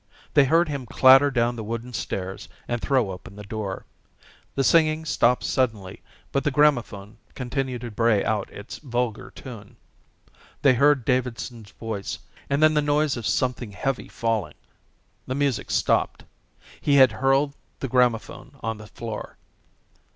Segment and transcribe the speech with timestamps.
[0.33, 3.85] They heard him clatter down the wooden stairs and throw open the door.
[4.55, 9.75] The singing stopped suddenly, but the gramophone continued to bray out its vulgar tune.
[10.63, 12.17] They heard Davidson's voice
[12.49, 14.55] and then the noise of something heavy falling.
[15.27, 16.23] The music stopped.
[16.81, 19.37] He had hurled the gramophone on the floor.